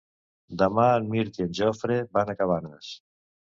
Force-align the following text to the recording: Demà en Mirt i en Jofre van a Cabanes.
Demà 0.61 0.85
en 1.01 1.05
Mirt 1.11 1.37
i 1.41 1.45
en 1.47 1.53
Jofre 1.61 2.01
van 2.19 2.35
a 2.35 2.37
Cabanes. 2.43 2.93